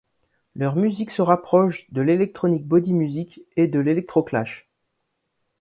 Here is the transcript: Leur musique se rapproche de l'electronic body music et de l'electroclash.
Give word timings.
Leur 0.55 0.77
musique 0.77 1.11
se 1.11 1.21
rapproche 1.21 1.87
de 1.93 2.01
l'electronic 2.01 2.65
body 2.65 2.91
music 2.91 3.43
et 3.55 3.67
de 3.67 3.77
l'electroclash. 3.79 4.67